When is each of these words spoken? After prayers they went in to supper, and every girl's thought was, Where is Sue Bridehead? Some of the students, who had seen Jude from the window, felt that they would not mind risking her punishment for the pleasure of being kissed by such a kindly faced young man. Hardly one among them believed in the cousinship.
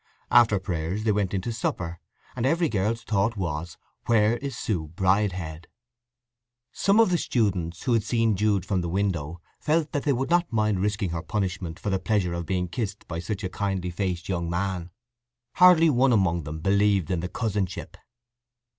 After 0.31 0.57
prayers 0.59 1.03
they 1.03 1.11
went 1.11 1.31
in 1.31 1.41
to 1.41 1.53
supper, 1.53 1.99
and 2.35 2.43
every 2.43 2.69
girl's 2.69 3.03
thought 3.03 3.37
was, 3.37 3.77
Where 4.07 4.37
is 4.37 4.57
Sue 4.57 4.87
Bridehead? 4.87 5.67
Some 6.71 6.99
of 6.99 7.11
the 7.11 7.19
students, 7.19 7.83
who 7.83 7.93
had 7.93 8.01
seen 8.03 8.35
Jude 8.35 8.65
from 8.65 8.81
the 8.81 8.89
window, 8.89 9.41
felt 9.59 9.91
that 9.91 10.01
they 10.01 10.11
would 10.13 10.31
not 10.31 10.51
mind 10.51 10.79
risking 10.79 11.11
her 11.11 11.21
punishment 11.21 11.77
for 11.79 11.91
the 11.91 11.99
pleasure 11.99 12.33
of 12.33 12.47
being 12.47 12.67
kissed 12.67 13.07
by 13.07 13.19
such 13.19 13.43
a 13.43 13.49
kindly 13.49 13.91
faced 13.91 14.27
young 14.27 14.49
man. 14.49 14.89
Hardly 15.57 15.91
one 15.91 16.13
among 16.13 16.45
them 16.45 16.61
believed 16.61 17.11
in 17.11 17.19
the 17.19 17.29
cousinship. 17.29 17.95